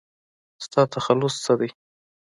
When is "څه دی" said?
1.45-1.69